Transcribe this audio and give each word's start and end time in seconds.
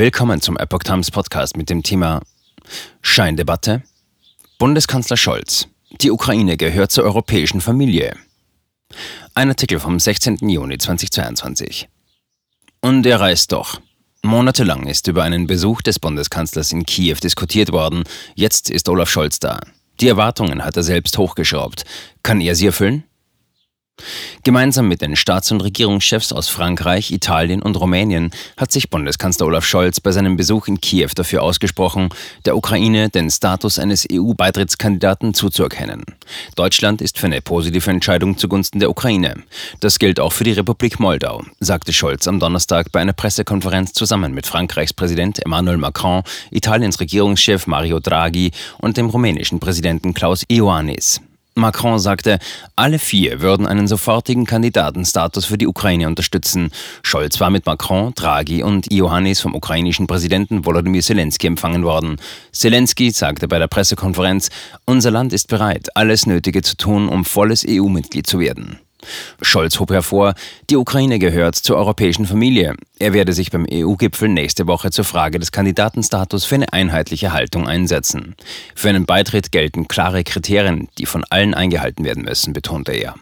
Willkommen 0.00 0.40
zum 0.40 0.56
Epoch 0.56 0.82
Times 0.82 1.10
Podcast 1.10 1.58
mit 1.58 1.68
dem 1.68 1.82
Thema 1.82 2.22
Scheindebatte. 3.02 3.82
Bundeskanzler 4.58 5.18
Scholz. 5.18 5.68
Die 5.90 6.10
Ukraine 6.10 6.56
gehört 6.56 6.90
zur 6.90 7.04
europäischen 7.04 7.60
Familie. 7.60 8.16
Ein 9.34 9.50
Artikel 9.50 9.78
vom 9.78 10.00
16. 10.00 10.38
Juni 10.48 10.78
2022. 10.78 11.90
Und 12.80 13.04
er 13.04 13.20
reist 13.20 13.52
doch. 13.52 13.78
Monatelang 14.22 14.86
ist 14.86 15.06
über 15.06 15.22
einen 15.22 15.46
Besuch 15.46 15.82
des 15.82 15.98
Bundeskanzlers 15.98 16.72
in 16.72 16.86
Kiew 16.86 17.16
diskutiert 17.22 17.70
worden. 17.70 18.04
Jetzt 18.34 18.70
ist 18.70 18.88
Olaf 18.88 19.10
Scholz 19.10 19.38
da. 19.38 19.60
Die 20.00 20.08
Erwartungen 20.08 20.64
hat 20.64 20.78
er 20.78 20.82
selbst 20.82 21.18
hochgeschraubt. 21.18 21.84
Kann 22.22 22.40
er 22.40 22.54
sie 22.54 22.64
erfüllen? 22.64 23.04
Gemeinsam 24.44 24.88
mit 24.88 25.02
den 25.02 25.16
Staats- 25.16 25.50
und 25.52 25.60
Regierungschefs 25.62 26.32
aus 26.32 26.48
Frankreich, 26.48 27.10
Italien 27.10 27.62
und 27.62 27.78
Rumänien 27.78 28.30
hat 28.56 28.72
sich 28.72 28.90
Bundeskanzler 28.90 29.46
Olaf 29.46 29.64
Scholz 29.64 30.00
bei 30.00 30.12
seinem 30.12 30.36
Besuch 30.36 30.68
in 30.68 30.80
Kiew 30.80 31.10
dafür 31.14 31.42
ausgesprochen, 31.42 32.08
der 32.44 32.56
Ukraine 32.56 33.08
den 33.08 33.30
Status 33.30 33.78
eines 33.78 34.06
EU-Beitrittskandidaten 34.10 35.34
zuzuerkennen. 35.34 36.04
Deutschland 36.56 37.02
ist 37.02 37.18
für 37.18 37.26
eine 37.26 37.40
positive 37.40 37.90
Entscheidung 37.90 38.38
zugunsten 38.38 38.80
der 38.80 38.90
Ukraine. 38.90 39.34
Das 39.80 39.98
gilt 39.98 40.20
auch 40.20 40.32
für 40.32 40.44
die 40.44 40.52
Republik 40.52 41.00
Moldau, 41.00 41.44
sagte 41.60 41.92
Scholz 41.92 42.26
am 42.26 42.40
Donnerstag 42.40 42.92
bei 42.92 43.00
einer 43.00 43.12
Pressekonferenz 43.12 43.92
zusammen 43.92 44.32
mit 44.32 44.46
Frankreichs 44.46 44.92
Präsident 44.92 45.44
Emmanuel 45.44 45.78
Macron, 45.78 46.22
Italiens 46.50 47.00
Regierungschef 47.00 47.66
Mario 47.66 48.00
Draghi 48.00 48.50
und 48.78 48.96
dem 48.96 49.10
rumänischen 49.10 49.60
Präsidenten 49.60 50.14
Klaus 50.14 50.44
Ioannis. 50.48 51.20
Macron 51.54 51.98
sagte, 51.98 52.38
alle 52.76 52.98
vier 52.98 53.40
würden 53.40 53.66
einen 53.66 53.88
sofortigen 53.88 54.46
Kandidatenstatus 54.46 55.44
für 55.44 55.58
die 55.58 55.66
Ukraine 55.66 56.06
unterstützen. 56.06 56.70
Scholz 57.02 57.40
war 57.40 57.50
mit 57.50 57.66
Macron, 57.66 58.14
Draghi 58.14 58.62
und 58.62 58.90
Iohannis 58.92 59.40
vom 59.40 59.54
ukrainischen 59.54 60.06
Präsidenten 60.06 60.64
Volodymyr 60.64 61.02
Zelensky 61.02 61.46
empfangen 61.46 61.84
worden. 61.84 62.16
Zelensky 62.52 63.10
sagte 63.10 63.48
bei 63.48 63.58
der 63.58 63.68
Pressekonferenz, 63.68 64.50
unser 64.86 65.10
Land 65.10 65.32
ist 65.32 65.48
bereit, 65.48 65.88
alles 65.96 66.26
Nötige 66.26 66.62
zu 66.62 66.76
tun, 66.76 67.08
um 67.08 67.24
volles 67.24 67.64
EU-Mitglied 67.68 68.26
zu 68.26 68.38
werden. 68.38 68.78
Scholz 69.42 69.78
hob 69.80 69.90
hervor, 69.90 70.34
die 70.68 70.76
Ukraine 70.76 71.18
gehört 71.18 71.56
zur 71.56 71.76
europäischen 71.76 72.26
Familie. 72.26 72.74
Er 72.98 73.12
werde 73.12 73.32
sich 73.32 73.50
beim 73.50 73.66
EU-Gipfel 73.70 74.28
nächste 74.28 74.66
Woche 74.66 74.90
zur 74.90 75.04
Frage 75.04 75.38
des 75.38 75.52
Kandidatenstatus 75.52 76.44
für 76.44 76.56
eine 76.56 76.72
einheitliche 76.72 77.32
Haltung 77.32 77.66
einsetzen. 77.66 78.36
Für 78.74 78.88
einen 78.88 79.06
Beitritt 79.06 79.52
gelten 79.52 79.88
klare 79.88 80.24
Kriterien, 80.24 80.88
die 80.98 81.06
von 81.06 81.24
allen 81.30 81.54
eingehalten 81.54 82.04
werden 82.04 82.24
müssen, 82.24 82.52
betonte 82.52 82.92
er. 82.92 83.14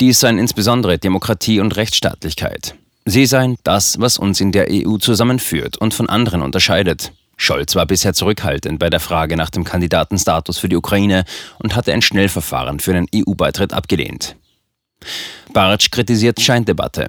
Dies 0.00 0.20
seien 0.20 0.38
insbesondere 0.38 0.98
Demokratie 0.98 1.60
und 1.60 1.76
Rechtsstaatlichkeit. 1.76 2.74
Sie 3.04 3.26
seien 3.26 3.56
das, 3.64 4.00
was 4.00 4.18
uns 4.18 4.40
in 4.40 4.50
der 4.50 4.68
EU 4.70 4.96
zusammenführt 4.96 5.76
und 5.76 5.92
von 5.92 6.08
anderen 6.08 6.40
unterscheidet. 6.40 7.12
Scholz 7.36 7.74
war 7.74 7.86
bisher 7.86 8.14
zurückhaltend 8.14 8.78
bei 8.78 8.88
der 8.88 9.00
Frage 9.00 9.36
nach 9.36 9.50
dem 9.50 9.64
Kandidatenstatus 9.64 10.58
für 10.58 10.68
die 10.68 10.76
Ukraine 10.76 11.24
und 11.58 11.76
hatte 11.76 11.92
ein 11.92 12.02
Schnellverfahren 12.02 12.80
für 12.80 12.94
einen 12.94 13.08
EU-Beitritt 13.14 13.72
abgelehnt. 13.72 14.36
Bartsch 15.52 15.90
kritisiert 15.90 16.40
Scheindebatte. 16.40 17.08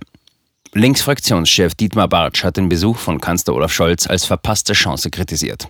Linksfraktionschef 0.77 1.73
Dietmar 1.73 2.09
Bartsch 2.09 2.43
hat 2.43 2.57
den 2.57 2.67
Besuch 2.67 2.97
von 2.97 3.21
Kanzler 3.21 3.53
Olaf 3.53 3.71
Scholz 3.71 4.07
als 4.07 4.25
verpasste 4.25 4.73
Chance 4.73 5.09
kritisiert. 5.09 5.69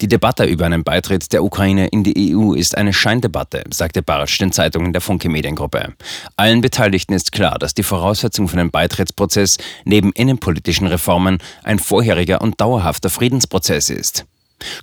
Die 0.00 0.06
Debatte 0.06 0.44
über 0.44 0.64
einen 0.64 0.84
Beitritt 0.84 1.32
der 1.32 1.42
Ukraine 1.42 1.88
in 1.88 2.04
die 2.04 2.36
EU 2.36 2.52
ist 2.52 2.78
eine 2.78 2.92
Scheindebatte, 2.92 3.64
sagte 3.70 4.00
Bartsch 4.00 4.38
den 4.40 4.52
Zeitungen 4.52 4.92
der 4.92 5.02
Funke 5.02 5.28
Mediengruppe. 5.28 5.94
Allen 6.36 6.60
Beteiligten 6.60 7.14
ist 7.14 7.32
klar, 7.32 7.58
dass 7.58 7.74
die 7.74 7.82
Voraussetzung 7.82 8.46
für 8.46 8.56
den 8.56 8.70
Beitrittsprozess 8.70 9.58
neben 9.84 10.12
innenpolitischen 10.12 10.86
Reformen 10.86 11.38
ein 11.64 11.80
vorheriger 11.80 12.40
und 12.40 12.60
dauerhafter 12.60 13.10
Friedensprozess 13.10 13.90
ist. 13.90 14.24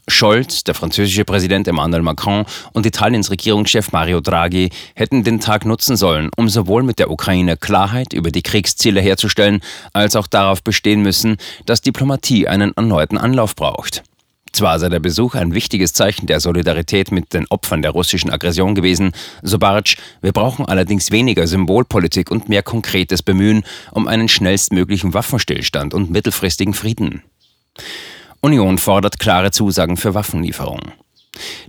Scholz, 0.08 0.64
der 0.64 0.76
französische 0.76 1.26
Präsident 1.26 1.68
Emmanuel 1.68 2.02
Macron 2.02 2.46
und 2.74 2.86
Italiens 2.86 3.32
Regierungschef 3.32 3.92
Mario 3.92 4.22
Draghi 4.22 4.70
hätten 4.96 5.24
den 5.24 5.40
Tag 5.40 5.66
nutzen 5.66 5.96
sollen, 5.96 6.30
um 6.38 6.50
sowohl 6.50 6.84
mit 6.84 7.00
der 7.00 7.10
Ukraine 7.10 7.58
Klarheit 7.58 8.14
über 8.14 8.32
die 8.32 8.42
Kriegsziele 8.44 9.02
herzustellen, 9.02 9.62
als 9.94 10.16
auch 10.16 10.28
darauf 10.28 10.64
bestehen 10.64 11.02
müssen, 11.02 11.38
dass 11.66 11.82
Diplomatie 11.82 12.48
einen 12.48 12.74
erneuten 12.76 13.18
Anlauf 13.18 13.56
braucht. 13.56 14.04
Zwar 14.54 14.80
sei 14.80 14.90
der 14.90 15.00
Besuch 15.00 15.36
ein 15.36 15.54
wichtiges 15.54 15.94
Zeichen 15.94 16.28
der 16.28 16.42
Solidarität 16.42 17.12
mit 17.12 17.34
den 17.34 17.48
Opfern 17.48 17.82
der 17.82 17.92
russischen 17.92 18.32
Aggression 18.32 18.76
gewesen, 18.76 19.14
so 19.42 19.58
Bartsch, 19.58 19.96
wir 20.22 20.34
brauchen 20.34 20.66
allerdings 20.66 21.12
weniger 21.12 21.48
Symbolpolitik 21.48 22.30
und 22.30 22.50
mehr 22.50 22.62
konkretes 22.62 23.24
Bemühen 23.24 23.64
um 23.92 24.08
einen 24.08 24.28
schnellstmöglichen 24.28 25.14
Waffenstillstand 25.14 25.94
und 25.94 26.12
mittelfristigen 26.12 26.74
Frieden. 26.74 27.24
Union 28.44 28.80
fordert 28.80 29.20
klare 29.20 29.52
Zusagen 29.52 29.98
für 29.98 30.16
Waffenlieferungen. 30.16 30.94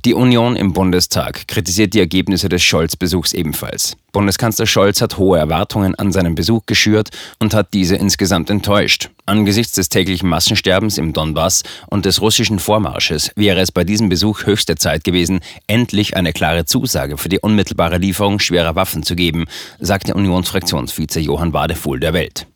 Die 0.06 0.15
Union 0.15 0.56
im 0.56 0.72
Bundestag 0.72 1.47
kritisiert 1.47 1.93
die 1.93 2.00
Ergebnisse 2.00 2.49
des 2.49 2.62
Scholz-Besuchs 2.62 3.34
ebenfalls. 3.34 3.97
Bundeskanzler 4.10 4.66
Scholz 4.66 5.03
hat 5.03 5.19
hohe 5.19 5.38
Erwartungen 5.38 5.94
an 5.94 6.12
seinen 6.12 6.34
Besuch 6.34 6.65
geschürt 6.65 7.10
und 7.38 7.53
hat 7.53 7.75
diese 7.75 7.97
insgesamt 7.97 8.49
enttäuscht. 8.49 9.10
Angesichts 9.27 9.75
des 9.75 9.91
täglichen 9.91 10.31
Massensterbens 10.31 10.97
im 10.97 11.12
Donbass 11.12 11.62
und 11.88 12.06
des 12.06 12.22
russischen 12.22 12.59
Vormarsches 12.59 13.31
wäre 13.37 13.60
es 13.60 13.71
bei 13.71 13.84
diesem 13.84 14.09
Besuch 14.09 14.47
höchste 14.47 14.75
Zeit 14.75 15.04
gewesen, 15.04 15.41
endlich 15.66 16.16
eine 16.16 16.33
klare 16.33 16.65
Zusage 16.65 17.19
für 17.19 17.28
die 17.28 17.39
unmittelbare 17.41 17.99
Lieferung 17.99 18.39
schwerer 18.41 18.77
Waffen 18.77 19.03
zu 19.03 19.15
geben, 19.15 19.44
sagte 19.78 20.15
Unionsfraktionsvize 20.15 21.21
Johann 21.21 21.53
Wadefuhl 21.53 22.00
der 22.00 22.15
Welt. 22.15 22.47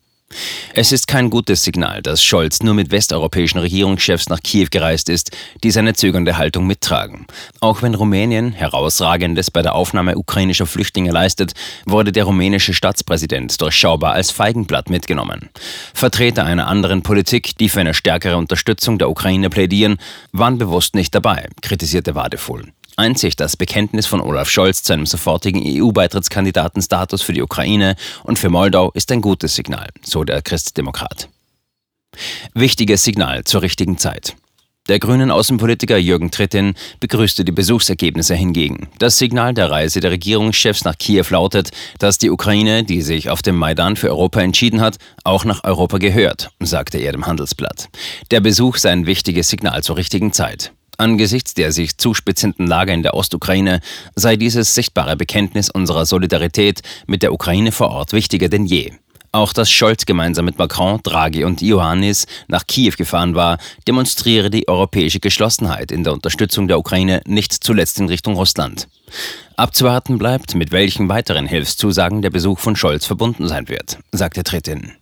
Es 0.78 0.92
ist 0.92 1.08
kein 1.08 1.30
gutes 1.30 1.64
Signal, 1.64 2.02
dass 2.02 2.22
Scholz 2.22 2.62
nur 2.62 2.74
mit 2.74 2.90
westeuropäischen 2.90 3.58
Regierungschefs 3.60 4.28
nach 4.28 4.40
Kiew 4.40 4.66
gereist 4.70 5.08
ist, 5.08 5.30
die 5.64 5.70
seine 5.70 5.94
zögernde 5.94 6.36
Haltung 6.36 6.66
mittragen. 6.66 7.26
Auch 7.60 7.80
wenn 7.80 7.94
Rumänien 7.94 8.52
herausragendes 8.52 9.50
bei 9.50 9.62
der 9.62 9.74
Aufnahme 9.74 10.18
ukrainischer 10.18 10.66
Flüchtlinge 10.66 11.12
leistet, 11.12 11.54
wurde 11.86 12.12
der 12.12 12.24
rumänische 12.24 12.74
Staatspräsident 12.74 13.58
durchschaubar 13.60 14.12
als 14.12 14.30
Feigenblatt 14.30 14.90
mitgenommen. 14.90 15.48
Vertreter 15.94 16.44
einer 16.44 16.66
anderen 16.66 17.02
Politik, 17.02 17.56
die 17.56 17.70
für 17.70 17.80
eine 17.80 17.94
stärkere 17.94 18.36
Unterstützung 18.36 18.98
der 18.98 19.08
Ukraine 19.08 19.48
plädieren, 19.48 19.96
waren 20.32 20.58
bewusst 20.58 20.94
nicht 20.94 21.14
dabei, 21.14 21.48
kritisierte 21.62 22.14
Wadefuhl. 22.14 22.72
Einzig 22.96 23.36
das 23.36 23.58
Bekenntnis 23.58 24.06
von 24.06 24.22
Olaf 24.22 24.48
Scholz 24.48 24.82
zu 24.82 24.94
einem 24.94 25.04
sofortigen 25.04 25.62
EU-Beitrittskandidatenstatus 25.62 27.20
für 27.20 27.34
die 27.34 27.42
Ukraine 27.42 27.94
und 28.24 28.38
für 28.38 28.48
Moldau 28.48 28.90
ist 28.92 29.12
ein 29.12 29.20
gutes 29.20 29.54
Signal, 29.54 29.88
so 30.02 30.24
der 30.24 30.40
Christdemokrat. 30.40 31.28
Wichtiges 32.54 33.04
Signal 33.04 33.44
zur 33.44 33.60
richtigen 33.60 33.98
Zeit. 33.98 34.34
Der 34.88 34.98
grünen 34.98 35.30
Außenpolitiker 35.30 35.98
Jürgen 35.98 36.30
Trittin 36.30 36.74
begrüßte 37.00 37.44
die 37.44 37.52
Besuchsergebnisse 37.52 38.34
hingegen. 38.34 38.88
Das 38.98 39.18
Signal 39.18 39.52
der 39.52 39.70
Reise 39.70 40.00
der 40.00 40.12
Regierungschefs 40.12 40.84
nach 40.84 40.96
Kiew 40.96 41.26
lautet, 41.28 41.72
dass 41.98 42.16
die 42.18 42.30
Ukraine, 42.30 42.84
die 42.84 43.02
sich 43.02 43.28
auf 43.28 43.42
dem 43.42 43.56
Maidan 43.56 43.96
für 43.96 44.08
Europa 44.08 44.40
entschieden 44.40 44.80
hat, 44.80 44.96
auch 45.24 45.44
nach 45.44 45.64
Europa 45.64 45.98
gehört, 45.98 46.50
sagte 46.60 46.98
er 46.98 47.12
dem 47.12 47.26
Handelsblatt. 47.26 47.88
Der 48.30 48.40
Besuch 48.40 48.76
sei 48.76 48.92
ein 48.92 49.06
wichtiges 49.06 49.48
Signal 49.48 49.82
zur 49.82 49.96
richtigen 49.96 50.32
Zeit. 50.32 50.72
Angesichts 50.98 51.54
der 51.54 51.72
sich 51.72 51.98
zuspitzenden 51.98 52.66
Lage 52.66 52.92
in 52.92 53.02
der 53.02 53.14
Ostukraine 53.14 53.80
sei 54.14 54.36
dieses 54.36 54.74
sichtbare 54.74 55.16
Bekenntnis 55.16 55.70
unserer 55.70 56.06
Solidarität 56.06 56.80
mit 57.06 57.22
der 57.22 57.32
Ukraine 57.32 57.72
vor 57.72 57.90
Ort 57.90 58.12
wichtiger 58.12 58.48
denn 58.48 58.66
je. 58.66 58.92
Auch 59.32 59.52
dass 59.52 59.70
Scholz 59.70 60.06
gemeinsam 60.06 60.46
mit 60.46 60.56
Macron, 60.56 61.00
Draghi 61.02 61.44
und 61.44 61.60
Iohannis 61.60 62.26
nach 62.48 62.66
Kiew 62.66 62.94
gefahren 62.96 63.34
war, 63.34 63.58
demonstriere 63.86 64.48
die 64.48 64.66
europäische 64.66 65.20
Geschlossenheit 65.20 65.92
in 65.92 66.04
der 66.04 66.14
Unterstützung 66.14 66.68
der 66.68 66.78
Ukraine 66.78 67.20
nicht 67.26 67.52
zuletzt 67.52 68.00
in 68.00 68.08
Richtung 68.08 68.34
Russland. 68.34 68.88
Abzuwarten 69.56 70.16
bleibt, 70.16 70.54
mit 70.54 70.72
welchen 70.72 71.10
weiteren 71.10 71.46
Hilfszusagen 71.46 72.22
der 72.22 72.30
Besuch 72.30 72.58
von 72.58 72.76
Scholz 72.76 73.04
verbunden 73.04 73.46
sein 73.46 73.68
wird, 73.68 73.98
sagte 74.10 74.42
Trittin. 74.42 74.92